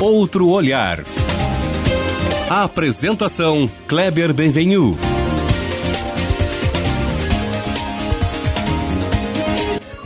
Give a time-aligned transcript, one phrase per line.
[0.00, 1.04] Outro olhar.
[2.48, 4.96] A apresentação Kleber Benvenu.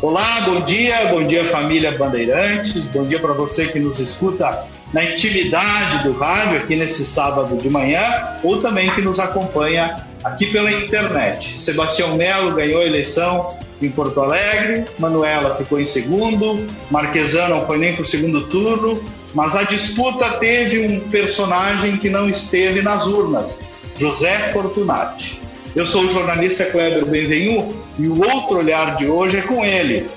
[0.03, 5.05] Olá, bom dia, bom dia família Bandeirantes, bom dia para você que nos escuta na
[5.05, 8.03] intimidade do rádio aqui nesse sábado de manhã
[8.43, 11.57] ou também que nos acompanha aqui pela internet.
[11.61, 17.79] Sebastião Melo ganhou a eleição em Porto Alegre, Manuela ficou em segundo, Marquesan não foi
[17.79, 19.01] nem para o segundo turno,
[19.35, 23.59] mas a disputa teve um personagem que não esteve nas urnas,
[23.99, 25.43] José Fortunati.
[25.75, 30.09] Eu sou o jornalista Kleber Benvenu e o outro olhar de hoje é com ele.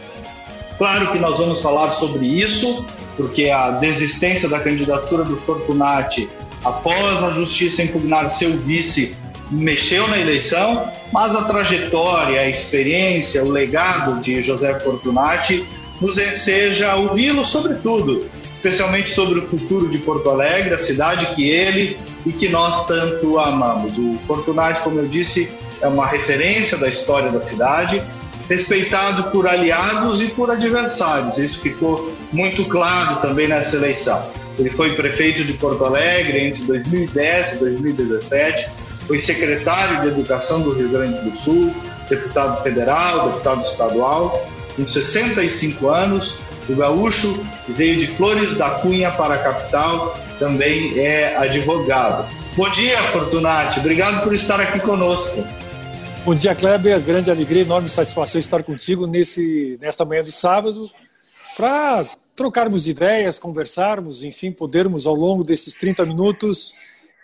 [0.78, 2.86] Claro que nós vamos falar sobre isso,
[3.16, 6.30] porque a desistência da candidatura do Fortunati
[6.64, 9.16] após a justiça impugnar seu vice
[9.50, 15.66] mexeu na eleição, mas a trajetória, a experiência, o legado de José Fortunati
[16.02, 21.50] nos enseja ouvi-lo sobre tudo, especialmente sobre o futuro de Porto Alegre, a cidade que
[21.50, 23.98] ele e que nós tanto amamos.
[23.98, 25.50] O Fortunati, como eu disse,
[25.82, 28.04] é uma referência da história da cidade,
[28.50, 31.38] respeitado por aliados e por adversários.
[31.38, 34.22] Isso ficou muito claro também nessa eleição.
[34.58, 40.72] Ele foi prefeito de Porto Alegre entre 2010 e 2017 foi secretário de Educação do
[40.72, 41.74] Rio Grande do Sul,
[42.10, 44.48] deputado federal, deputado estadual.
[44.76, 51.36] Com 65 anos, o gaúcho veio de Flores da Cunha para a capital, também é
[51.38, 52.28] advogado.
[52.56, 53.80] Bom dia, Fortunati.
[53.80, 55.44] Obrigado por estar aqui conosco.
[56.26, 57.00] Bom dia, Kleber.
[57.00, 60.90] Grande alegria, enorme satisfação estar contigo nesse, nesta manhã de sábado
[61.56, 66.74] para trocarmos ideias, conversarmos, enfim, podermos ao longo desses 30 minutos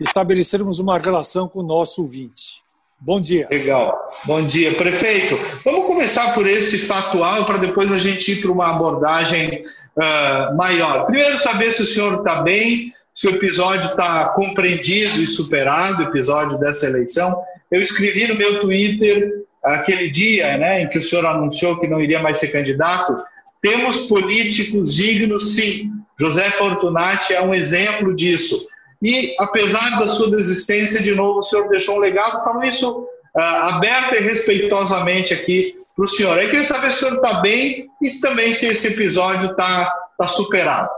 [0.00, 2.63] estabelecermos uma relação com o nosso ouvinte.
[3.04, 3.46] Bom dia.
[3.50, 3.94] Legal.
[4.24, 5.38] Bom dia, prefeito.
[5.62, 9.62] Vamos começar por esse fatual para depois a gente ir para uma abordagem
[9.94, 11.04] uh, maior.
[11.04, 16.06] Primeiro, saber se o senhor está bem, se o episódio está compreendido e superado, o
[16.06, 17.38] episódio dessa eleição.
[17.70, 22.00] Eu escrevi no meu Twitter aquele dia né, em que o senhor anunciou que não
[22.00, 23.14] iria mais ser candidato.
[23.60, 25.90] Temos políticos dignos, sim.
[26.18, 28.66] José Fortunati é um exemplo disso
[29.04, 32.42] e, apesar da sua desistência, de novo, o senhor deixou um legado.
[32.42, 36.42] Falo isso uh, aberta e respeitosamente aqui para o senhor.
[36.42, 40.26] Eu queria saber se o senhor está bem e também se esse episódio está tá
[40.26, 40.88] superado.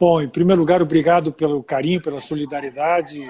[0.00, 3.20] Bom, em primeiro lugar, obrigado pelo carinho, pela solidariedade,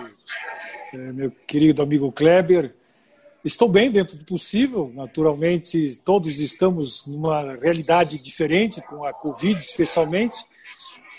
[0.95, 2.73] eh, meu querido amigo Kleber.
[3.45, 10.37] Estou bem dentro do possível, naturalmente, todos estamos numa realidade diferente, com a Covid especialmente,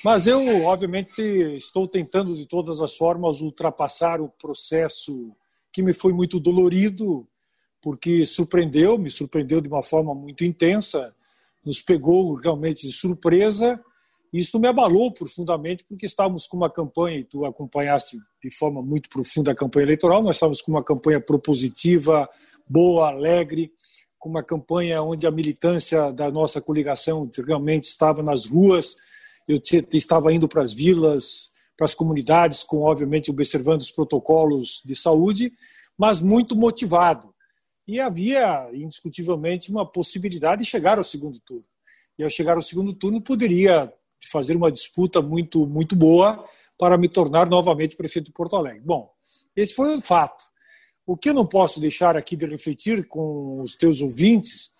[0.04, 1.22] mas eu, obviamente,
[1.56, 5.36] estou tentando de todas as formas ultrapassar o processo
[5.72, 7.28] que me foi muito dolorido,
[7.82, 11.14] porque surpreendeu, me surpreendeu de uma forma muito intensa,
[11.66, 13.80] nos pegou realmente de surpresa.
[14.34, 19.08] E me abalou profundamente, porque estávamos com uma campanha, e tu acompanhaste de forma muito
[19.08, 22.28] profunda a campanha eleitoral, nós estávamos com uma campanha propositiva,
[22.68, 23.72] boa, alegre,
[24.18, 28.96] com uma campanha onde a militância da nossa coligação realmente estava nas ruas,
[29.48, 29.62] eu
[29.94, 35.52] estava indo para as vilas, para as comunidades, com obviamente observando os protocolos de saúde,
[35.98, 37.34] mas muito motivado.
[37.88, 41.66] E havia indiscutivelmente uma possibilidade de chegar ao segundo turno.
[42.18, 43.92] E ao chegar ao segundo turno poderia
[44.32, 46.46] fazer uma disputa muito muito boa
[46.78, 48.82] para me tornar novamente prefeito de Porto Alegre.
[48.82, 49.12] Bom,
[49.56, 50.46] esse foi o fato.
[51.06, 54.73] O que eu não posso deixar aqui de refletir com os teus ouvintes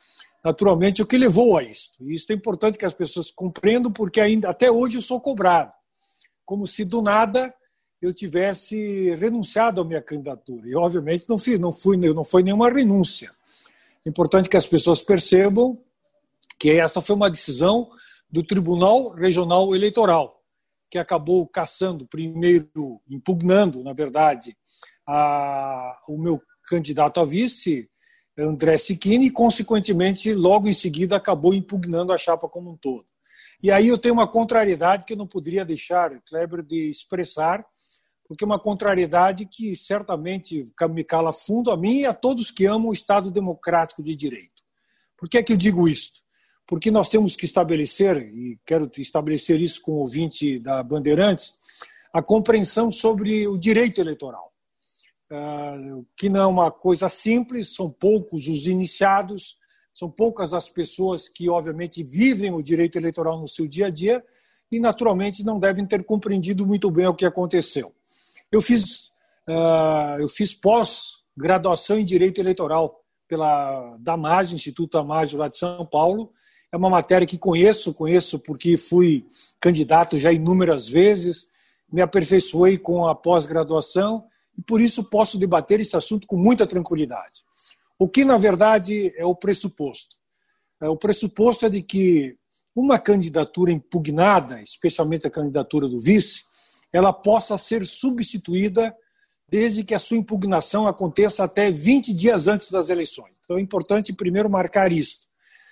[0.44, 1.92] naturalmente, o que levou a isso.
[2.02, 5.72] E isso é importante que as pessoas compreendam, porque ainda até hoje eu sou cobrado,
[6.46, 7.54] como se do nada
[8.02, 10.68] eu tivesse renunciado à minha candidatura.
[10.68, 13.32] E obviamente não fui, não fui, não foi nenhuma renúncia.
[14.06, 15.80] É importante que as pessoas percebam
[16.60, 17.90] que esta foi uma decisão
[18.30, 20.42] do Tribunal Regional Eleitoral,
[20.90, 24.58] que acabou caçando primeiro, impugnando, na verdade,
[25.08, 27.90] a, o meu candidato a vice,
[28.38, 33.06] André Siquini e, consequentemente, logo em seguida acabou impugnando a chapa como um todo.
[33.62, 37.66] E aí eu tenho uma contrariedade que eu não poderia deixar, Kleber, de expressar,
[38.28, 42.66] porque é uma contrariedade que certamente me cala fundo a mim e a todos que
[42.66, 44.64] amam o Estado democrático de direito.
[45.18, 46.22] Por que é que eu digo isto?
[46.66, 51.54] Porque nós temos que estabelecer, e quero estabelecer isso com o ouvinte da Bandeirantes,
[52.12, 54.53] a compreensão sobre o direito eleitoral.
[55.32, 55.76] Ah,
[56.16, 59.58] que não é uma coisa simples, são poucos os iniciados,
[59.94, 64.24] são poucas as pessoas que, obviamente, vivem o direito eleitoral no seu dia a dia
[64.72, 67.94] e, naturalmente, não devem ter compreendido muito bem o que aconteceu.
[68.52, 69.12] Eu fiz,
[69.48, 76.32] ah, eu fiz pós-graduação em Direito Eleitoral pela Damage, Instituto Damage lá de São Paulo.
[76.72, 79.26] É uma matéria que conheço, conheço porque fui
[79.60, 81.48] candidato já inúmeras vezes,
[81.92, 84.26] me aperfeiçoei com a pós-graduação
[84.58, 87.44] e por isso posso debater esse assunto com muita tranquilidade.
[87.98, 90.16] O que, na verdade, é o pressuposto?
[90.82, 92.38] É, o pressuposto é de que
[92.76, 96.42] uma candidatura impugnada, especialmente a candidatura do vice,
[96.92, 98.96] ela possa ser substituída
[99.48, 103.34] desde que a sua impugnação aconteça até 20 dias antes das eleições.
[103.44, 105.20] Então é importante primeiro marcar isso.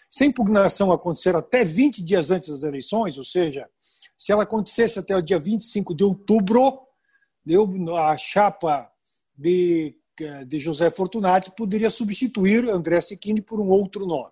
[0.09, 3.67] Se a impugnação acontecer até 20 dias antes das eleições, ou seja,
[4.17, 6.79] se ela acontecesse até o dia 25 de outubro,
[7.97, 8.89] a chapa
[9.35, 9.95] de,
[10.47, 14.31] de José Fortunati poderia substituir André Sicchini por um outro nome.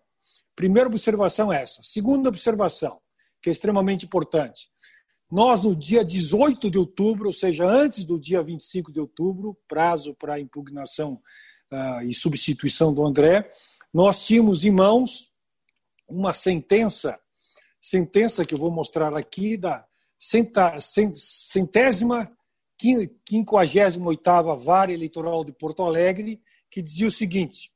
[0.55, 1.81] Primeira observação é essa.
[1.83, 2.99] Segunda observação,
[3.41, 4.69] que é extremamente importante.
[5.31, 10.15] Nós, no dia 18 de outubro, ou seja, antes do dia 25 de outubro, prazo
[10.15, 11.21] para impugnação
[11.71, 13.49] uh, e substituição do André,
[13.93, 15.29] nós tínhamos em mãos
[16.09, 17.19] uma sentença,
[17.79, 19.85] sentença que eu vou mostrar aqui, da
[20.17, 22.29] centésima,
[23.25, 26.41] quinquagésima oitava vara eleitoral de Porto Alegre,
[26.71, 27.71] que dizia o seguinte: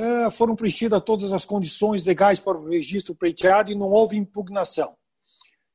[0.00, 4.94] uh, foram preenchidas todas as condições legais para o registro pleiteado e não houve impugnação.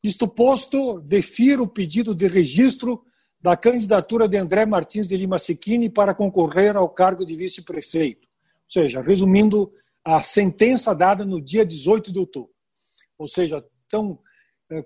[0.03, 3.03] Isto posto, defiro o pedido de registro
[3.39, 8.27] da candidatura de André Martins de Lima Sequini para concorrer ao cargo de vice-prefeito.
[8.27, 9.71] Ou seja, resumindo,
[10.03, 12.51] a sentença dada no dia 18 de outubro.
[13.17, 14.19] Ou seja, então,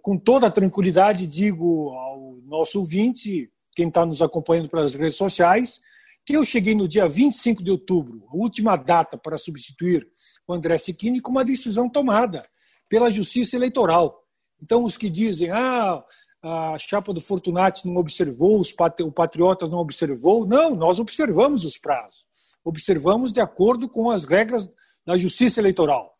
[0.01, 5.79] com toda tranquilidade, digo ao nosso ouvinte, quem está nos acompanhando pelas redes sociais,
[6.25, 10.07] que eu cheguei no dia 25 de outubro, a última data para substituir
[10.47, 12.43] o André Sequini, com uma decisão tomada
[12.87, 14.21] pela Justiça Eleitoral.
[14.61, 16.03] Então, os que dizem, ah,
[16.43, 21.77] a chapa do Fortunati não observou, os o Patriotas não observou, não, nós observamos os
[21.77, 22.25] prazos.
[22.63, 24.69] Observamos de acordo com as regras
[25.05, 26.13] da Justiça Eleitoral.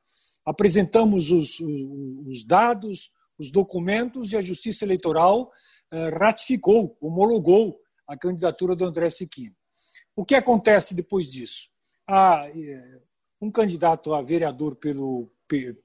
[0.46, 5.52] Apresentamos os, os dados, os documentos e a Justiça Eleitoral
[6.18, 9.56] ratificou, homologou a candidatura do André Siquini.
[10.16, 11.70] O que acontece depois disso?
[12.08, 13.00] Há eh,
[13.42, 15.32] um candidato a vereador pelo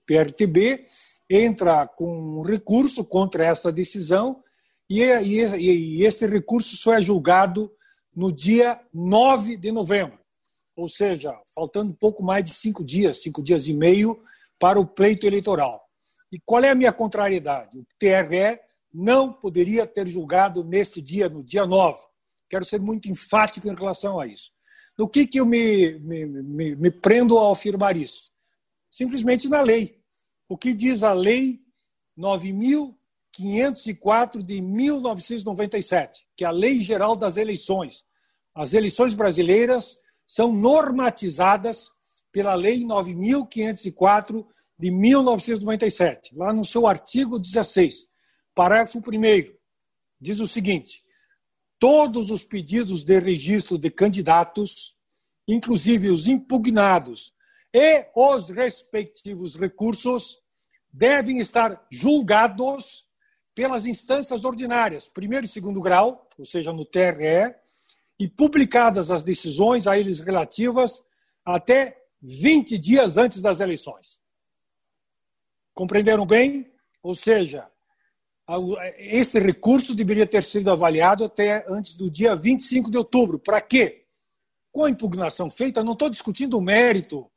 [0.07, 0.87] PRTB
[1.29, 4.43] entra com um recurso contra essa decisão
[4.89, 7.73] e, e, e este recurso só é julgado
[8.15, 10.19] no dia 9 de novembro,
[10.75, 14.23] ou seja, faltando pouco mais de cinco dias, cinco dias e meio
[14.59, 15.83] para o pleito eleitoral.
[16.33, 17.79] E qual é a minha contrariedade?
[17.79, 18.59] O TRE
[18.99, 21.99] não poderia ter julgado neste dia, no dia 9.
[22.49, 24.51] Quero ser muito enfático em relação a isso.
[24.97, 28.33] No que, que eu me, me, me, me prendo ao afirmar isso?
[28.91, 30.01] Simplesmente na lei.
[30.49, 31.61] O que diz a Lei
[32.19, 38.03] 9.504 de 1997, que é a Lei Geral das Eleições.
[38.55, 41.91] As eleições brasileiras são normatizadas
[42.33, 44.47] pela Lei 9.504
[44.79, 48.06] de 1997, lá no seu artigo 16,
[48.57, 49.55] parágrafo 1,
[50.19, 51.05] diz o seguinte:
[51.79, 54.97] todos os pedidos de registro de candidatos,
[55.47, 57.35] inclusive os impugnados
[57.73, 60.43] e os respectivos recursos
[60.91, 63.07] devem estar julgados
[63.55, 67.55] pelas instâncias ordinárias, primeiro e segundo grau, ou seja, no TRE,
[68.19, 71.05] e publicadas as decisões a eles relativas
[71.45, 74.23] até 20 dias antes das eleições.
[75.75, 76.73] Compreenderam bem?
[77.03, 77.71] Ou seja,
[78.99, 83.39] este recurso deveria ter sido avaliado até antes do dia 25 de outubro.
[83.39, 84.05] Para quê?
[84.71, 87.31] Com a impugnação feita, não estou discutindo o mérito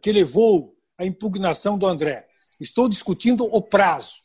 [0.00, 2.26] que levou à impugnação do André.
[2.60, 4.20] Estou discutindo o prazo.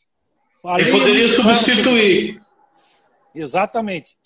[0.64, 2.40] Ele poderia substituir.
[3.34, 4.16] Exatamente.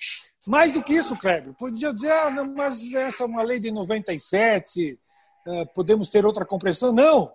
[0.47, 3.71] Mais do que isso, Kleber, podia dizer, ah, não, mas essa é uma lei de
[3.71, 4.99] 97,
[5.47, 6.93] eh, podemos ter outra compreensão.
[6.93, 7.33] Não.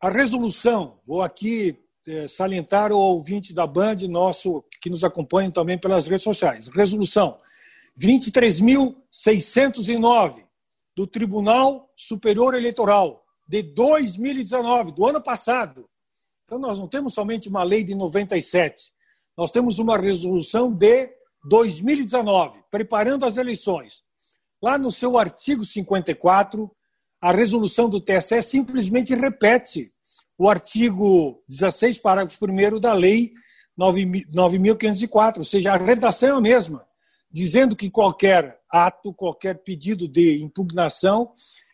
[0.00, 1.85] A resolução, vou aqui eh,
[2.28, 6.68] salientar o ouvinte da Band, nosso, que nos acompanha também pelas redes sociais.
[6.68, 7.38] Resolução
[7.98, 10.44] 23.609,
[10.94, 15.88] do Tribunal Superior Eleitoral de 2019, do ano passado.
[16.44, 18.92] Então, nós não temos somente uma lei de 97,
[19.36, 21.10] nós temos uma resolução de
[21.44, 24.02] 2019, preparando as eleições.
[24.62, 26.70] Lá no seu artigo 54,
[27.20, 29.92] a resolução do TSE simplesmente repete
[30.38, 33.32] o artigo 16, parágrafo 1 da Lei
[33.78, 36.86] 9.504, ou seja, a redação é a mesma,
[37.30, 41.32] dizendo que qualquer ato, qualquer pedido de impugnação,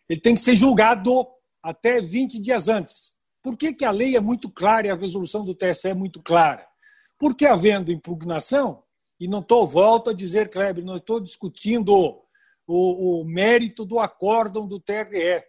[0.09, 1.25] ele tem que ser julgado
[1.61, 3.13] até 20 dias antes.
[3.41, 6.21] Por que, que a lei é muito clara e a resolução do TSE é muito
[6.21, 6.65] clara?
[7.17, 8.83] Porque havendo impugnação,
[9.19, 11.93] e não estou, volto a dizer, Kleber, não estou discutindo
[12.67, 15.43] o, o, mérito do acórdão do TRE.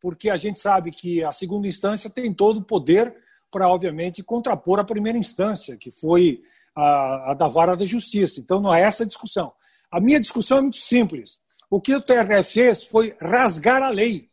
[0.00, 3.14] Porque a gente sabe que a segunda instância tem todo o poder
[3.50, 6.42] para, obviamente, contrapor a primeira instância, que foi
[6.74, 8.40] a, a da vara da justiça.
[8.40, 9.52] Então, não é essa a discussão.
[9.90, 11.38] A minha discussão é muito simples.
[11.70, 14.28] O que o TRE fez foi rasgar a lei,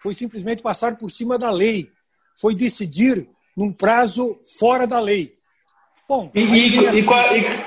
[0.00, 1.90] foi simplesmente passar por cima da lei,
[2.38, 5.34] foi decidir num prazo fora da lei.
[6.08, 6.98] Bom, e, e, assim...
[6.98, 7.20] e, qual,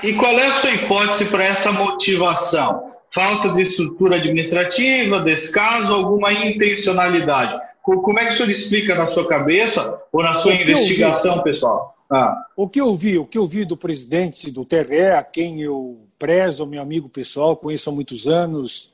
[0.03, 2.88] e, qual, é a sua hipótese para essa motivação?
[3.11, 7.59] Falta de estrutura administrativa, descaso, alguma intencionalidade?
[7.81, 11.95] Como é que o senhor explica na sua cabeça ou na sua investigação, pessoal?
[12.11, 12.35] Ah.
[12.55, 16.07] O que eu vi, o que eu vi do presidente do TRE, a quem eu
[16.17, 18.91] prezo, meu amigo pessoal, conheço há muitos anos,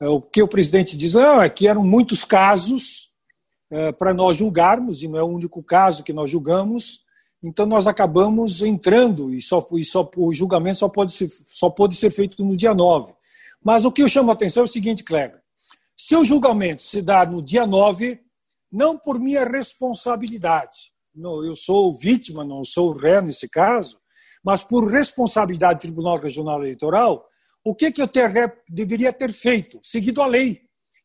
[0.00, 3.10] é, o que o presidente diz ah, é que eram muitos casos
[3.70, 7.00] é, para nós julgarmos, e não é o único caso que nós julgamos,
[7.42, 11.96] então nós acabamos entrando, e, só, e só, o julgamento só pode, ser, só pode
[11.96, 13.12] ser feito no dia 9.
[13.64, 15.40] Mas o que eu chamo a atenção é o seguinte, Kleber,
[15.96, 18.20] se o julgamento se dá no dia 9,
[18.70, 23.98] não por minha responsabilidade, não, eu sou vítima, não sou ré nesse caso,
[24.44, 27.24] mas por responsabilidade do Tribunal Regional Eleitoral,
[27.64, 29.80] o que, que o TRE deveria ter feito?
[29.82, 30.60] Seguido a lei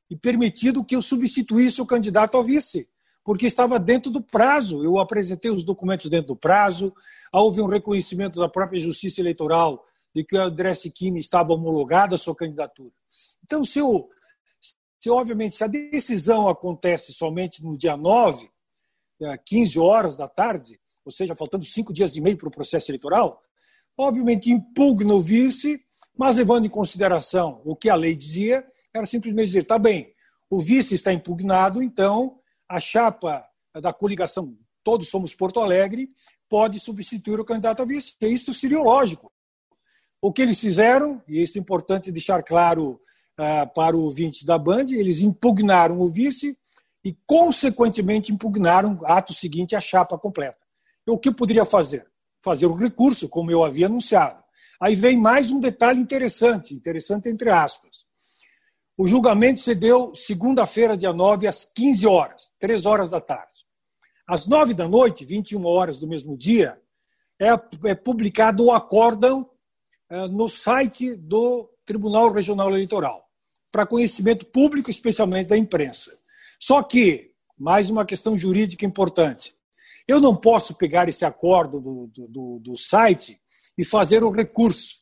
[0.10, 2.89] e permitido que eu substituísse o candidato ao vice,
[3.24, 4.84] porque estava dentro do prazo.
[4.84, 6.94] Eu apresentei os documentos dentro do prazo,
[7.32, 12.18] houve um reconhecimento da própria Justiça Eleitoral de que o André Siquini estava homologado a
[12.18, 12.92] sua candidatura.
[13.44, 14.10] Então, se, eu,
[15.00, 18.50] se obviamente se a decisão acontece somente no dia 9,
[19.46, 22.89] 15 é, horas da tarde, ou seja, faltando cinco dias e meio para o processo
[22.92, 23.42] eleitoral,
[23.98, 25.80] obviamente impugna o vice
[26.20, 30.13] mas, levando em consideração o que a lei dizia, era simplesmente dizer: tá bem,
[30.50, 33.48] o vice está impugnado, então a chapa
[33.82, 36.10] da coligação Todos Somos Porto Alegre
[36.50, 38.18] pode substituir o candidato a vice.
[38.22, 39.32] Isso seria lógico.
[40.21, 42.99] O que eles fizeram, e isso é importante deixar claro
[43.39, 46.57] uh, para o ouvinte da Band, eles impugnaram o vice
[47.03, 50.59] e, consequentemente, impugnaram, ato seguinte, a chapa completa.
[51.07, 52.05] E o que poderia fazer?
[52.43, 54.43] Fazer o recurso, como eu havia anunciado.
[54.81, 58.05] Aí vem mais um detalhe interessante, interessante entre aspas.
[58.97, 63.65] O julgamento se deu segunda-feira, dia 9, às 15 horas, 3 horas da tarde.
[64.27, 66.77] Às 9 da noite, 21 horas do mesmo dia,
[67.39, 67.47] é,
[67.89, 69.49] é publicado o acórdão
[70.32, 73.28] no site do Tribunal Regional Eleitoral,
[73.72, 76.18] para conhecimento público, especialmente da imprensa.
[76.60, 79.56] Só que, mais uma questão jurídica importante,
[80.08, 83.39] eu não posso pegar esse acordo do, do, do site
[83.78, 84.98] e fazer o recurso.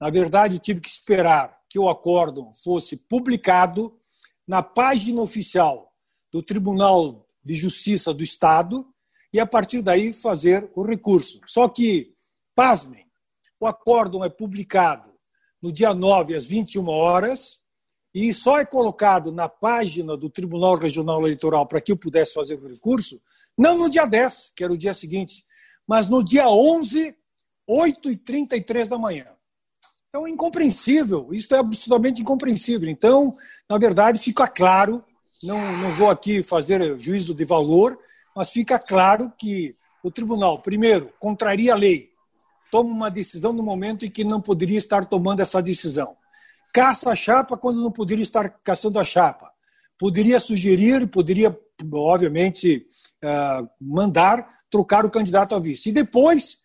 [0.00, 3.98] Na verdade, tive que esperar que o acórdão fosse publicado
[4.46, 5.92] na página oficial
[6.30, 8.86] do Tribunal de Justiça do Estado
[9.32, 11.40] e, a partir daí, fazer o recurso.
[11.46, 12.14] Só que,
[12.54, 13.06] pasmem,
[13.62, 15.08] o acórdão é publicado
[15.62, 17.60] no dia 9, às 21 horas,
[18.12, 22.56] e só é colocado na página do Tribunal Regional Eleitoral para que eu pudesse fazer
[22.56, 23.22] o recurso,
[23.56, 25.44] não no dia 10, que era o dia seguinte,
[25.86, 27.16] mas no dia 11
[27.70, 29.26] 8h33 da manhã.
[30.08, 32.88] Então, incompreensível, isso é absolutamente incompreensível.
[32.90, 33.36] Então,
[33.70, 35.04] na verdade, fica claro,
[35.40, 37.96] não, não vou aqui fazer juízo de valor,
[38.34, 42.11] mas fica claro que o tribunal, primeiro, contraria a lei,
[42.72, 46.16] toma uma decisão no momento em que não poderia estar tomando essa decisão.
[46.72, 49.52] Caça a chapa quando não poderia estar caçando a chapa.
[49.96, 51.56] Poderia sugerir, poderia,
[51.94, 52.84] obviamente,
[53.22, 55.90] eh, mandar trocar o candidato a vice.
[55.90, 56.62] E depois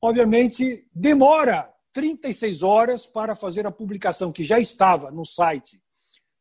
[0.00, 5.80] obviamente, demora 36 horas para fazer a publicação, que já estava no site,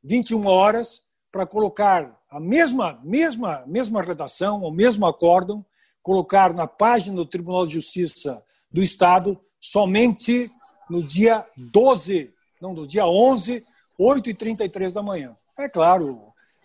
[0.04, 5.66] 21 horas, para colocar a mesma, mesma, mesma redação, o mesmo acórdão,
[6.02, 10.50] colocar na página do Tribunal de Justiça do Estado somente
[10.90, 12.32] no dia 12,
[12.62, 13.64] não, no dia 11,
[14.00, 15.36] 8h33 da manhã.
[15.58, 16.22] É claro,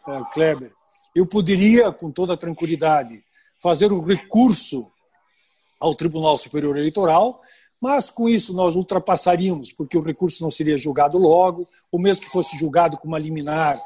[0.07, 0.73] é, Kleber,
[1.15, 3.23] eu poderia, com toda tranquilidade,
[3.61, 4.91] fazer o recurso
[5.79, 7.41] ao Tribunal Superior Eleitoral,
[7.81, 12.31] mas com isso nós ultrapassaríamos, porque o recurso não seria julgado logo, ou mesmo que
[12.31, 13.77] fosse julgado com uma liminar,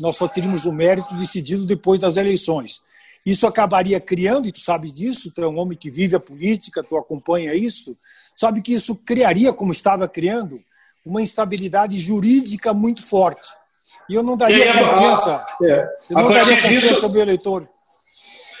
[0.00, 2.82] nós só teríamos o mérito decidido depois das eleições.
[3.24, 6.82] Isso acabaria criando, e tu sabes disso, tu é um homem que vive a política,
[6.82, 7.96] tu acompanha isso,
[8.36, 10.60] sabe que isso criaria, como estava criando,
[11.04, 13.48] uma instabilidade jurídica muito forte.
[14.08, 17.06] E eu não daria confiança, é, eu não daria confiança disso...
[17.06, 17.68] ao eleitor.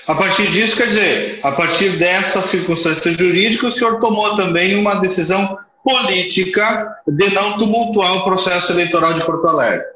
[0.06, 4.96] A partir disso, quer dizer, a partir dessa circunstância jurídica, o senhor tomou também uma
[4.96, 9.93] decisão política de não tumultuar o processo eleitoral de Porto Alegre.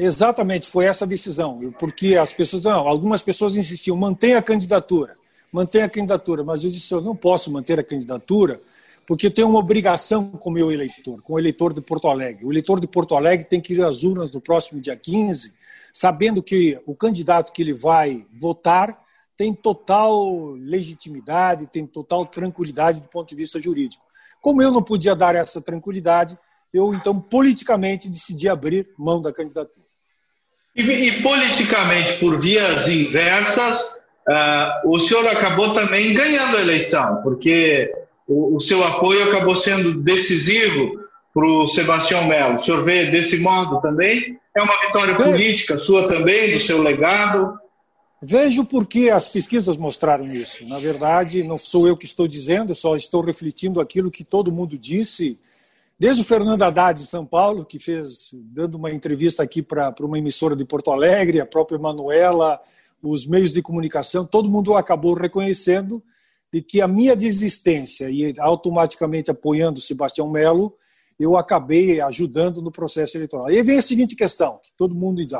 [0.00, 1.60] Exatamente, foi essa decisão.
[1.78, 5.16] Porque as pessoas, não, algumas pessoas insistiam, mantenha a candidatura,
[5.52, 6.44] mantenha a candidatura.
[6.44, 8.60] Mas eu disse, eu não posso manter a candidatura
[9.06, 12.44] porque tenho uma obrigação com o meu eleitor, com o eleitor de Porto Alegre.
[12.44, 15.54] O eleitor de Porto Alegre tem que ir às urnas no próximo dia 15
[15.92, 19.02] sabendo que o candidato que ele vai votar
[19.36, 24.04] tem total legitimidade, tem total tranquilidade do ponto de vista jurídico.
[24.40, 26.38] Como eu não podia dar essa tranquilidade,
[26.72, 29.87] eu então politicamente decidi abrir mão da candidatura.
[30.78, 33.90] E, e politicamente, por vias inversas,
[34.28, 37.92] uh, o senhor acabou também ganhando a eleição, porque
[38.28, 41.00] o, o seu apoio acabou sendo decisivo
[41.34, 42.54] para o Sebastião Melo.
[42.54, 44.38] O senhor vê desse modo também?
[44.56, 47.58] É uma vitória política sua também, do seu legado?
[48.22, 50.64] Vejo porque as pesquisas mostraram isso.
[50.66, 54.78] Na verdade, não sou eu que estou dizendo, só estou refletindo aquilo que todo mundo
[54.78, 55.38] disse,
[55.98, 60.18] desde o Fernando Haddad de São Paulo, que fez, dando uma entrevista aqui para uma
[60.18, 62.60] emissora de Porto Alegre, a própria Manuela,
[63.02, 66.02] os meios de comunicação, todo mundo acabou reconhecendo
[66.52, 70.74] de que a minha desistência e automaticamente apoiando Sebastião Melo,
[71.18, 73.50] eu acabei ajudando no processo eleitoral.
[73.50, 75.38] E vem a seguinte questão, que todo mundo diz,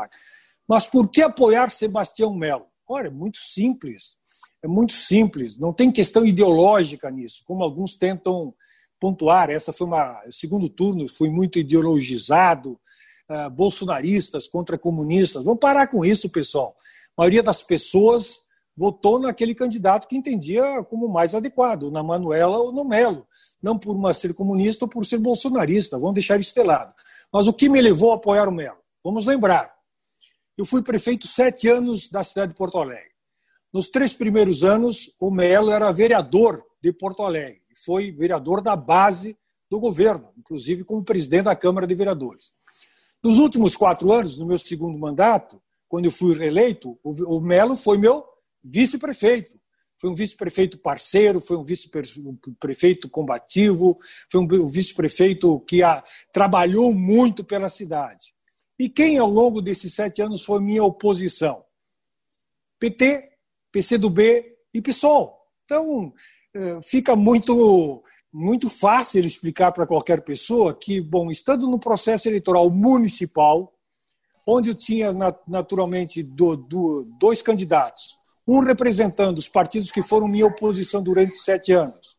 [0.69, 2.67] mas por que apoiar Sebastião Melo?
[2.87, 4.19] Olha, é muito simples.
[4.63, 5.59] É muito simples.
[5.59, 8.53] Não tem questão ideológica nisso, como alguns tentam
[8.99, 9.51] pontuar.
[9.51, 12.79] Essa foi uma segundo turno, foi muito ideologizado,
[13.29, 15.45] uh, bolsonaristas contra comunistas.
[15.45, 16.77] Vamos parar com isso, pessoal.
[17.17, 22.73] A maioria das pessoas votou naquele candidato que entendia como mais adequado, na Manuela ou
[22.73, 23.27] no Melo,
[23.61, 25.99] não por uma ser comunista ou por ser bolsonarista.
[25.99, 26.95] Vamos deixar isso de lado.
[27.33, 28.79] Mas o que me levou a apoiar o Melo?
[29.03, 29.75] Vamos lembrar,
[30.57, 33.11] eu fui prefeito sete anos da cidade de Porto Alegre.
[33.73, 37.63] Nos três primeiros anos, o Melo era vereador de Porto Alegre.
[37.85, 39.37] Foi vereador da base
[39.71, 42.53] do governo, inclusive como presidente da Câmara de Vereadores.
[43.23, 47.99] Nos últimos quatro anos, no meu segundo mandato, quando eu fui reeleito, o Melo foi
[47.99, 48.25] meu
[48.63, 49.59] vice-prefeito.
[50.01, 53.99] Foi um vice-prefeito parceiro, foi um vice-prefeito combativo,
[54.31, 55.81] foi um vice-prefeito que
[56.33, 58.33] trabalhou muito pela cidade.
[58.79, 61.65] E quem, ao longo desses sete anos, foi minha oposição?
[62.79, 63.29] PT,
[63.73, 65.37] PCdoB e PSOL.
[65.65, 66.13] Então,
[66.83, 73.73] fica muito, muito fácil explicar para qualquer pessoa que, bom, estando no processo eleitoral municipal,
[74.47, 75.15] onde eu tinha
[75.47, 81.73] naturalmente do, do, dois candidatos, um representando os partidos que foram minha oposição durante sete
[81.73, 82.17] anos,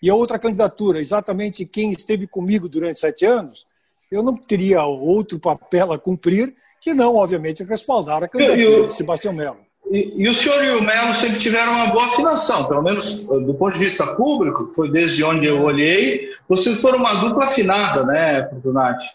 [0.00, 3.66] e a outra candidatura, exatamente quem esteve comigo durante sete anos,
[4.10, 9.32] eu não teria outro papel a cumprir que não, obviamente, respaldar a candidatura de Sebastião
[9.32, 9.60] Melo.
[9.92, 13.40] E, e, o senhor e o Melo sempre tiveram uma boa afinação, pelo menos eh,
[13.40, 18.02] do ponto de vista público, foi desde onde eu olhei, vocês foram uma dupla afinada,
[18.06, 19.06] né, Fortunati?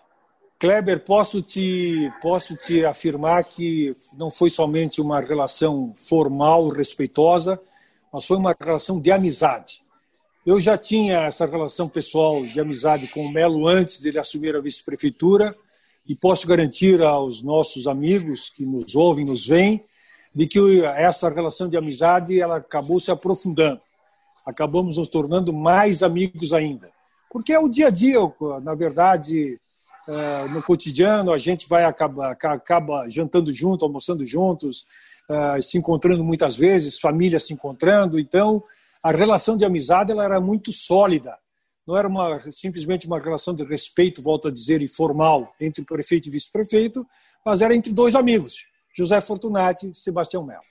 [0.60, 7.60] Kleber, posso te, posso te afirmar que não foi somente uma relação formal, respeitosa,
[8.14, 9.82] mas foi uma relação de amizade.
[10.46, 14.62] Eu já tinha essa relação pessoal de amizade com o Melo antes dele assumir a
[14.62, 15.56] vice-prefeitura
[16.08, 19.84] e posso garantir aos nossos amigos que nos ouvem, nos veem,
[20.38, 23.82] de que essa relação de amizade ela acabou se aprofundando.
[24.46, 26.92] Acabamos nos tornando mais amigos ainda.
[27.32, 28.20] Porque é o dia a dia,
[28.62, 29.60] na verdade,
[30.08, 34.86] eh, no cotidiano, a gente vai acaba, acaba jantando junto, almoçando juntos,
[35.28, 38.20] eh, se encontrando muitas vezes, famílias se encontrando.
[38.20, 38.64] Então,
[39.02, 41.36] a relação de amizade ela era muito sólida.
[41.88, 46.28] Não era uma, simplesmente uma relação de respeito, volto a dizer, informal entre o prefeito
[46.28, 47.04] e vice-prefeito,
[47.44, 48.68] mas era entre dois amigos,
[48.98, 50.62] José Fortunati Sebastião Melo.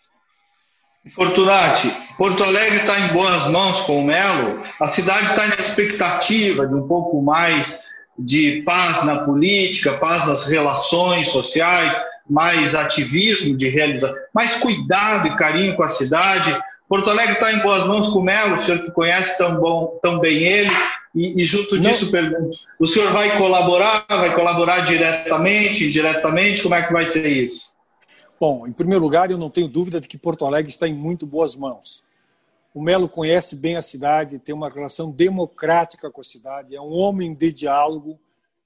[1.14, 4.60] Fortunati, Porto Alegre está em boas mãos com o Melo.
[4.80, 7.84] A cidade está na expectativa de um pouco mais
[8.18, 11.94] de paz na política, paz nas relações sociais,
[12.28, 16.58] mais ativismo de realização, mais cuidado e carinho com a cidade.
[16.88, 20.00] Porto Alegre está em boas mãos com o Melo, o senhor que conhece tão, bom,
[20.02, 20.70] tão bem ele,
[21.14, 26.82] e, e junto disso pergunto, o senhor vai colaborar, vai colaborar diretamente, indiretamente, como é
[26.82, 27.75] que vai ser isso?
[28.38, 31.26] Bom, em primeiro lugar, eu não tenho dúvida de que Porto Alegre está em muito
[31.26, 32.04] boas mãos.
[32.74, 36.92] O Melo conhece bem a cidade, tem uma relação democrática com a cidade, é um
[36.92, 38.20] homem de diálogo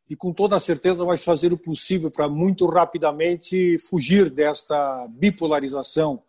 [0.09, 6.21] e com toda a certeza vai fazer o possível para muito rapidamente fugir desta bipolarização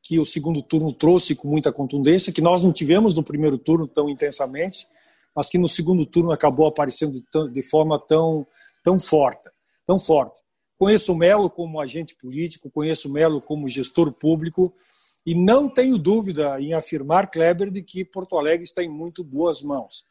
[0.00, 3.86] que o segundo turno trouxe com muita contundência, que nós não tivemos no primeiro turno
[3.86, 4.88] tão intensamente,
[5.34, 8.46] mas que no segundo turno acabou aparecendo de forma tão,
[8.82, 9.50] tão forte.
[9.86, 10.45] Tão forte.
[10.78, 14.74] Conheço o Melo como agente político, conheço o Melo como gestor público
[15.24, 19.62] e não tenho dúvida em afirmar, Kleber, de que Porto Alegre está em muito boas
[19.62, 20.04] mãos.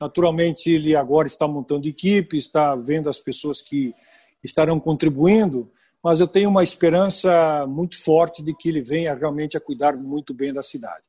[0.00, 3.94] Naturalmente, ele agora está montando equipe, está vendo as pessoas que
[4.42, 5.70] estarão contribuindo,
[6.02, 10.32] mas eu tenho uma esperança muito forte de que ele venha realmente a cuidar muito
[10.34, 11.04] bem da cidade.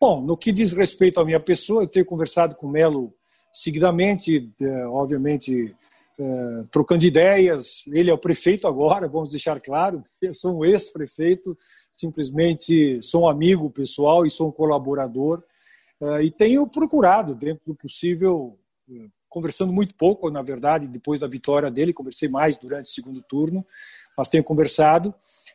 [0.00, 3.14] Bom, no que diz respeito à minha pessoa, eu tenho conversado com o Melo
[3.52, 4.50] seguidamente,
[4.88, 5.74] obviamente
[6.18, 7.84] é, trocando ideias.
[7.88, 10.04] Ele é o prefeito agora, vamos deixar claro.
[10.20, 11.56] Eu sou um ex-prefeito,
[11.90, 15.42] simplesmente sou um amigo pessoal e sou um colaborador.
[16.00, 18.58] É, e tenho procurado, dentro do possível,
[18.90, 23.22] é, conversando muito pouco, na verdade, depois da vitória dele, conversei mais durante o segundo
[23.22, 23.64] turno,
[24.16, 25.14] mas tenho conversado.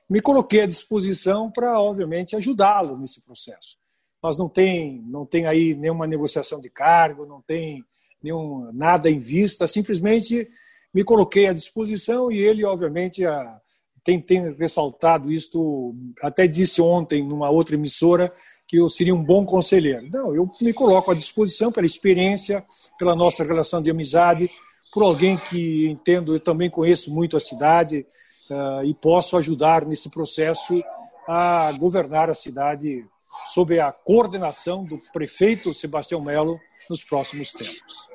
[0.09, 3.77] Me coloquei à disposição para, obviamente, ajudá-lo nesse processo.
[4.21, 7.83] Mas não tem, não tem aí nenhuma negociação de cargo, não tem
[8.21, 10.47] nenhum, nada em vista, simplesmente
[10.93, 13.59] me coloquei à disposição e ele, obviamente, a,
[14.03, 18.33] tem, tem ressaltado isto, até disse ontem numa outra emissora
[18.67, 20.09] que eu seria um bom conselheiro.
[20.11, 22.65] Não, eu me coloco à disposição pela experiência,
[22.97, 24.49] pela nossa relação de amizade,
[24.93, 28.05] por alguém que entendo, eu também conheço muito a cidade
[28.49, 30.81] uh, e posso ajudar nesse processo
[31.27, 33.05] a governar a cidade
[33.53, 36.57] sob a coordenação do prefeito Sebastião Melo
[36.89, 38.09] nos próximos tempos.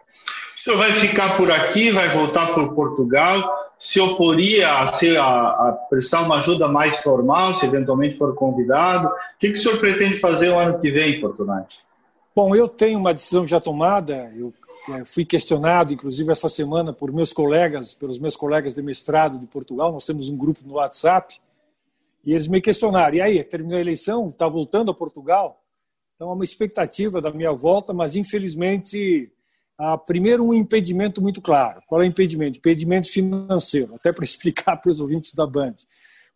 [0.56, 5.48] O senhor vai ficar por aqui, vai voltar para Portugal, se oporia a, ser, a,
[5.48, 9.08] a, prestar uma ajuda mais formal, se eventualmente for convidado?
[9.08, 11.80] O que, que o senhor pretende fazer o ano que vem, Fortunati?
[12.34, 14.32] Bom, eu tenho uma decisão já tomada.
[14.36, 14.54] Eu
[14.94, 19.46] é, fui questionado, inclusive essa semana, por meus colegas, pelos meus colegas de mestrado de
[19.46, 19.92] Portugal.
[19.92, 21.40] Nós temos um grupo no WhatsApp
[22.24, 23.16] e eles me questionaram.
[23.16, 24.28] E aí, terminou a eleição?
[24.28, 25.61] Está voltando a Portugal?
[26.22, 29.28] Então, é uma expectativa da minha volta, mas infelizmente
[29.76, 31.82] há primeiro um impedimento muito claro.
[31.84, 32.60] Qual é o impedimento?
[32.60, 35.74] Impedimento financeiro, até para explicar para os ouvintes da Band.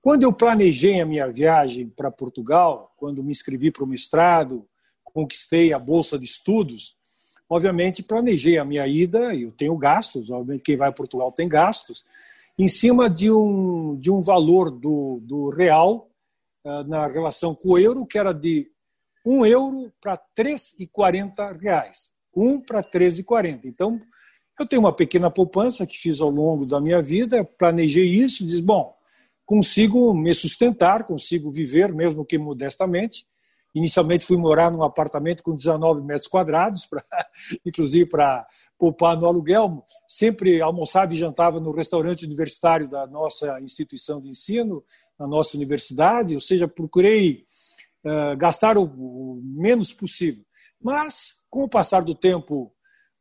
[0.02, 4.66] Quando eu planejei a minha viagem para Portugal, quando me inscrevi para o mestrado,
[5.04, 6.96] conquistei a bolsa de estudos,
[7.48, 12.04] obviamente planejei a minha ida, eu tenho gastos, obviamente quem vai a Portugal tem gastos,
[12.58, 16.10] em cima de um, de um valor do, do real
[16.64, 18.68] uh, na relação com o euro, que era de
[19.26, 22.12] 1 euro para 3,40 reais.
[22.34, 23.62] 1 para 13,40.
[23.64, 24.00] Então,
[24.58, 28.60] eu tenho uma pequena poupança que fiz ao longo da minha vida, planejei isso, diz,
[28.60, 28.94] bom,
[29.44, 33.26] consigo me sustentar, consigo viver, mesmo que modestamente.
[33.74, 37.04] Inicialmente fui morar num apartamento com 19 metros quadrados, pra,
[37.66, 38.46] inclusive para
[38.78, 39.84] poupar no aluguel.
[40.08, 44.82] Sempre almoçava e jantava no restaurante universitário da nossa instituição de ensino,
[45.18, 47.44] na nossa universidade, ou seja, procurei
[48.06, 50.44] uh, gastar o, o menos possível.
[50.80, 52.72] Mas com o passar do tempo,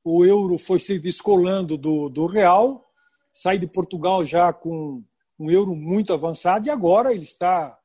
[0.03, 2.85] o euro foi se descolando do, do real,
[3.33, 5.03] saí de Portugal já com
[5.39, 7.77] um euro muito avançado e agora ele está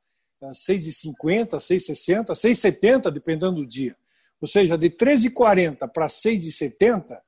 [0.43, 3.97] a 6,50, 6,60, 6,70, dependendo do dia.
[4.41, 7.19] Ou seja, de 13,40 para 6,70,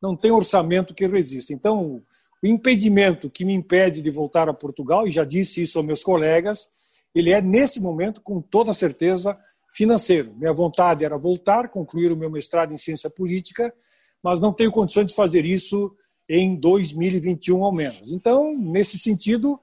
[0.00, 1.52] não tem orçamento que resista.
[1.52, 2.02] Então,
[2.42, 6.02] o impedimento que me impede de voltar a Portugal, e já disse isso aos meus
[6.02, 6.68] colegas,
[7.14, 9.36] ele é, nesse momento, com toda certeza,
[9.72, 10.34] financeiro.
[10.36, 13.72] Minha vontade era voltar, concluir o meu mestrado em ciência política,
[14.22, 15.94] mas não tenho condições de fazer isso
[16.28, 18.12] em 2021 ao menos.
[18.12, 19.58] Então, nesse sentido,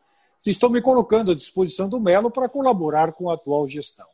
[0.45, 4.05] estou me colocando à disposição do Melo para colaborar com a atual gestão.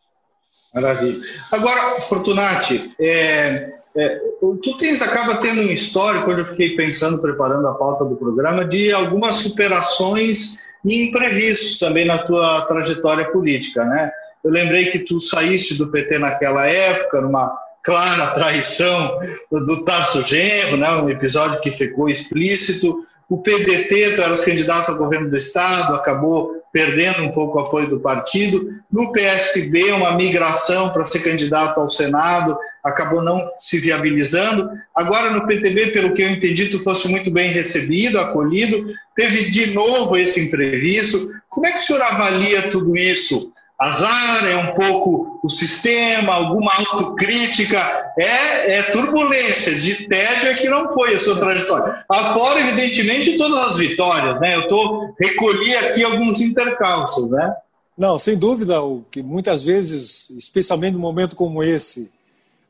[0.73, 1.21] Maravilha.
[1.51, 7.67] Agora, Fortunati, é, é, tu tens, acaba tendo um histórico, quando eu fiquei pensando, preparando
[7.67, 14.11] a pauta do programa, de algumas superações e imprevistos também na tua trajetória política, né?
[14.43, 19.19] Eu lembrei que tu saíste do PT naquela época, numa clara traição
[19.51, 20.89] do Tarso Genro, né?
[20.95, 23.05] um episódio que ficou explícito.
[23.29, 27.89] O PDT, tu eras candidato ao governo do Estado, acabou perdendo um pouco o apoio
[27.89, 28.73] do partido.
[28.91, 34.69] No PSB, uma migração para ser candidato ao Senado, acabou não se viabilizando.
[34.93, 38.93] Agora, no PTB, pelo que eu entendi, tu fosse muito bem recebido, acolhido.
[39.15, 41.31] Teve de novo esse imprevisto.
[41.49, 43.53] Como é que o senhor avalia tudo isso?
[43.83, 47.77] azar, é um pouco o sistema, alguma autocrítica,
[48.17, 52.05] é, é turbulência, de tédio é que não foi a sua trajetória.
[52.07, 54.55] Afora, evidentemente, todas as vitórias, né?
[54.55, 57.53] Eu estou recolhi aqui alguns intercalços, né?
[57.97, 62.09] Não, sem dúvida, o que muitas vezes, especialmente num momento como esse,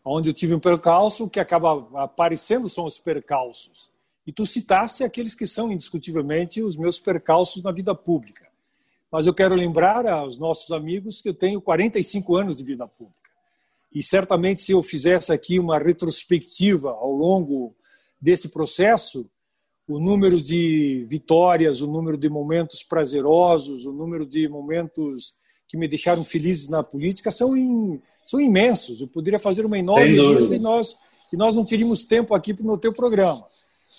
[0.04, 3.92] onde eu tive um percalço, que acaba aparecendo são os percalços.
[4.26, 8.54] E tu citaste aqueles que são indiscutivelmente os meus percalços na vida pública
[9.14, 13.30] mas eu quero lembrar aos nossos amigos que eu tenho 45 anos de vida pública.
[13.94, 17.76] E certamente, se eu fizesse aqui uma retrospectiva ao longo
[18.20, 19.30] desse processo,
[19.88, 25.36] o número de vitórias, o número de momentos prazerosos, o número de momentos
[25.68, 29.02] que me deixaram felizes na política são, in, são imensos.
[29.02, 30.96] Eu poderia fazer uma enorme lista e nós,
[31.32, 33.44] e nós não teríamos tempo aqui no teu programa.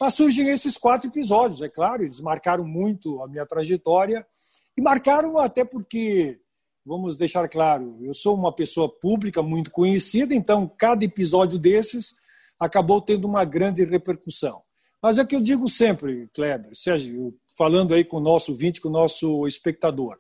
[0.00, 4.26] Mas surgem esses quatro episódios, é claro, eles marcaram muito a minha trajetória
[4.76, 6.38] e marcaram até porque,
[6.84, 12.14] vamos deixar claro, eu sou uma pessoa pública muito conhecida, então cada episódio desses
[12.58, 14.62] acabou tendo uma grande repercussão.
[15.00, 18.80] Mas é o que eu digo sempre, Kleber, Sérgio, falando aí com o nosso vinte,
[18.80, 20.18] com o nosso espectador.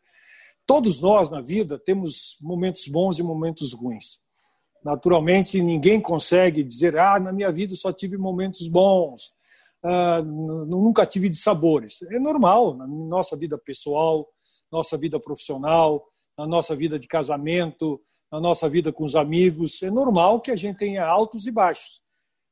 [0.66, 4.18] Todos nós na vida temos momentos bons e momentos ruins.
[4.84, 9.32] Naturalmente, ninguém consegue dizer, ah, na minha vida só tive momentos bons,
[9.82, 12.02] ah, nunca tive de sabores.
[12.10, 14.28] É normal, na nossa vida pessoal,
[14.70, 16.04] nossa vida profissional,
[16.36, 18.00] na nossa vida de casamento,
[18.30, 22.03] na nossa vida com os amigos, é normal que a gente tenha altos e baixos.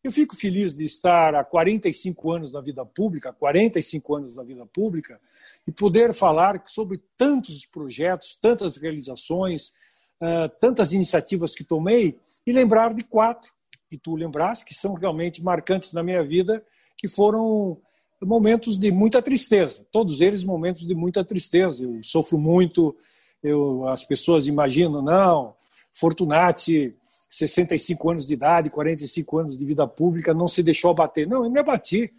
[0.02, 4.66] Eu fico feliz de estar há 45 anos na vida pública, 45 anos na vida
[4.66, 5.20] pública,
[5.64, 9.72] e poder falar sobre tantos projetos, tantas realizações,
[10.20, 13.52] ah, tantas iniciativas que tomei, e lembrar de quatro
[13.88, 16.64] que tu lembraste, que são realmente marcantes na minha vida,
[16.96, 17.78] que foram
[18.20, 21.84] momentos de muita tristeza, todos eles momentos de muita tristeza.
[21.84, 22.96] Eu sofro muito,
[23.42, 25.54] eu, as pessoas imaginam, não,
[25.92, 26.96] Fortunati
[27.32, 31.26] 65 anos de idade, 45 anos de vida pública, não se deixou abater.
[31.26, 32.12] Não, eu me abati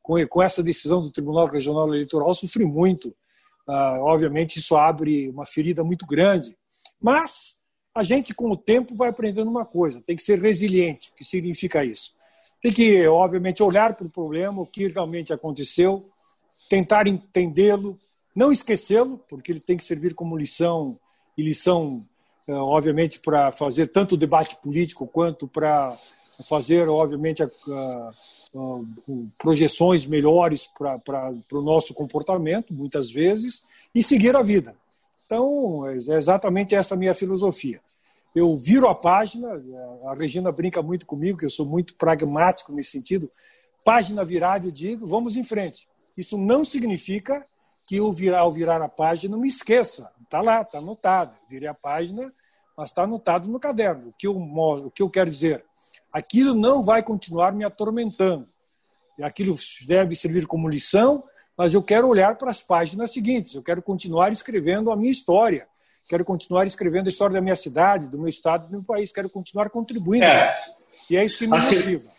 [0.00, 3.12] com, com essa decisão do Tribunal Regional Eleitoral, sofri muito.
[3.66, 6.56] Ah, obviamente, isso abre uma ferida muito grande.
[7.00, 7.56] Mas
[7.92, 11.10] a gente, com o tempo, vai aprendendo uma coisa: tem que ser resiliente.
[11.10, 12.12] O que significa isso?
[12.62, 16.04] Tem que, obviamente, olhar para o problema, o que realmente aconteceu,
[16.68, 17.98] tentar entendê-lo,
[18.36, 20.96] não esquecê-lo, porque ele tem que servir como lição
[21.36, 22.06] e lição
[22.54, 25.94] obviamente, para fazer tanto debate político quanto para
[26.48, 28.80] fazer, obviamente, a, a, a,
[29.38, 34.74] projeções melhores para o nosso comportamento, muitas vezes, e seguir a vida.
[35.26, 37.80] Então, é exatamente essa a minha filosofia.
[38.34, 39.48] Eu viro a página,
[40.06, 43.30] a Regina brinca muito comigo, que eu sou muito pragmático nesse sentido.
[43.84, 45.88] Página virada, eu digo, vamos em frente.
[46.16, 47.44] Isso não significa
[47.86, 50.10] que eu virar, ao virar a página, não me esqueça.
[50.22, 51.34] Está lá, está anotado.
[51.48, 52.32] Virei a página,
[52.80, 54.08] mas está anotado no caderno.
[54.08, 55.62] O que, eu, o que eu quero dizer?
[56.10, 58.48] Aquilo não vai continuar me atormentando.
[59.20, 59.54] Aquilo
[59.86, 61.22] deve servir como lição,
[61.58, 63.54] mas eu quero olhar para as páginas seguintes.
[63.54, 65.68] Eu quero continuar escrevendo a minha história.
[66.08, 69.12] Quero continuar escrevendo a história da minha cidade, do meu estado, do meu país.
[69.12, 70.24] Quero continuar contribuindo.
[70.24, 70.56] É.
[71.10, 72.10] E é isso que me assim, motiva.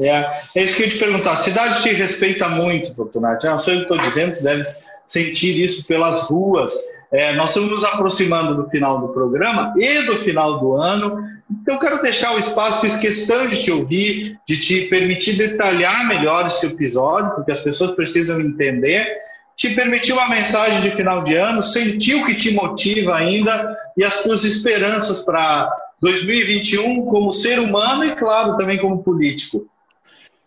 [0.00, 1.32] É, é isso que eu ia te perguntar.
[1.34, 3.46] A cidade te respeita muito, Fortunato.
[3.60, 4.64] Sei o que estou dizendo, você deve
[5.06, 6.74] sentir isso pelas ruas,
[7.12, 11.22] é, nós estamos nos aproximando do final do programa e do final do ano,
[11.60, 16.46] então quero deixar o espaço, fiz questão de te ouvir, de te permitir detalhar melhor
[16.46, 19.06] esse episódio, porque as pessoas precisam entender,
[19.54, 24.02] te permitir uma mensagem de final de ano, sentir o que te motiva ainda e
[24.02, 25.70] as tuas esperanças para
[26.00, 29.68] 2021 como ser humano e, claro, também como político.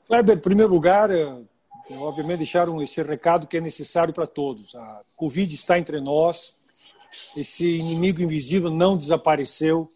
[0.07, 1.09] Kleber, em primeiro lugar,
[1.99, 4.75] obviamente deixaram esse recado que é necessário para todos.
[4.75, 6.54] A Covid está entre nós,
[7.35, 9.91] esse inimigo invisível não desapareceu.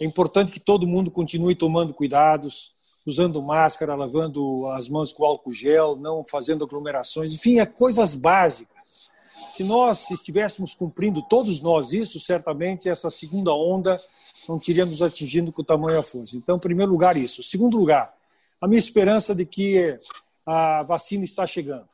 [0.00, 2.72] É importante que todo mundo continue tomando cuidados,
[3.06, 9.10] usando máscara, lavando as mãos com álcool gel, não fazendo aglomerações, enfim, é coisas básicas.
[9.50, 13.98] Se nós estivéssemos cumprindo, todos nós, isso, certamente essa segunda onda
[14.48, 16.36] não teria nos atingindo com o tamanho a força.
[16.36, 17.42] Então, em primeiro lugar, isso.
[17.42, 18.14] Segundo lugar,
[18.60, 19.98] a minha esperança de que
[20.46, 21.86] a vacina está chegando.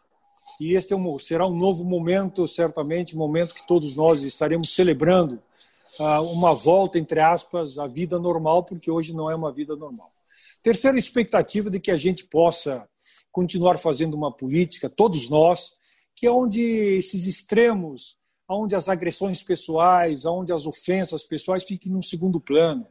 [0.60, 5.42] E este é um, será um novo momento, certamente, momento que todos nós estaremos celebrando
[5.98, 10.10] uh, uma volta, entre aspas, à vida normal, porque hoje não é uma vida normal.
[10.62, 12.88] Terceira expectativa de que a gente possa
[13.30, 15.72] continuar fazendo uma política, todos nós,
[16.14, 18.16] que é onde esses extremos,
[18.48, 22.86] onde as agressões pessoais, onde as ofensas pessoais fiquem num segundo plano.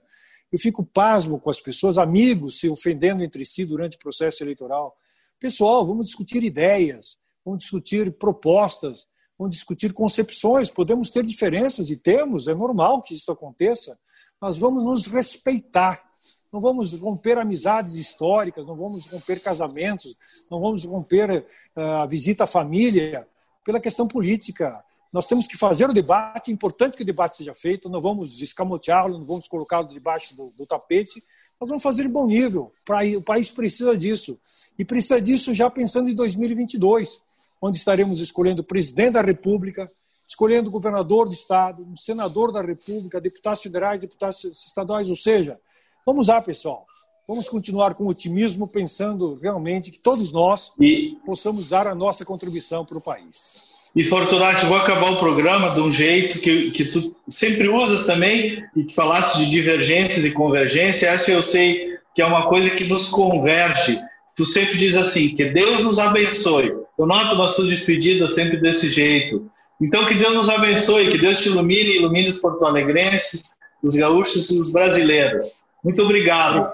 [0.51, 4.95] Eu fico pasmo com as pessoas, amigos se ofendendo entre si durante o processo eleitoral.
[5.39, 10.69] Pessoal, vamos discutir ideias, vamos discutir propostas, vamos discutir concepções.
[10.69, 13.97] Podemos ter diferenças e temos, é normal que isso aconteça,
[14.39, 16.03] mas vamos nos respeitar.
[16.51, 20.15] Não vamos romper amizades históricas, não vamos romper casamentos,
[20.49, 23.27] não vamos romper uh, a visita à família
[23.65, 24.83] pela questão política.
[25.11, 28.41] Nós temos que fazer o debate, é importante que o debate seja feito, não vamos
[28.41, 31.23] escamoteá-lo, não vamos colocá-lo debaixo do, do tapete,
[31.59, 32.73] nós vamos fazer em bom nível.
[33.17, 34.39] O país precisa disso.
[34.77, 37.19] E precisa disso já pensando em 2022,
[37.65, 39.89] onde estaremos escolhendo o presidente da República,
[40.27, 45.09] escolhendo o governador do Estado, o senador da República, deputados federais, deputados estaduais.
[45.09, 45.57] Ou seja,
[46.05, 46.85] vamos lá, pessoal.
[47.25, 51.17] Vamos continuar com otimismo, pensando realmente que todos nós e...
[51.25, 53.63] possamos dar a nossa contribuição para o país.
[53.95, 58.61] E Fortunato, vou acabar o programa de um jeito que, que tu sempre usas também,
[58.75, 62.83] e que falaste de divergências e convergência, essa eu sei que é uma coisa que
[62.83, 63.97] nos converge.
[64.35, 66.82] Tu sempre diz assim, que Deus nos abençoe.
[66.97, 69.49] Eu noto nossas despedidas sempre desse jeito.
[69.81, 73.51] Então, que Deus nos abençoe, que Deus te ilumine e ilumine os porto-alegrenses,
[73.81, 75.63] os gaúchos e os brasileiros.
[75.83, 76.71] Muito obrigado.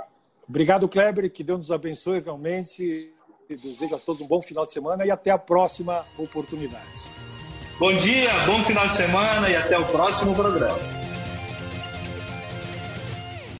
[0.47, 3.11] Obrigado, Kleber, que Deus nos abençoe realmente
[3.55, 7.09] desejo a todos um bom final de semana e até a próxima oportunidade.
[7.79, 10.98] Bom dia, bom final de semana e até o próximo programa.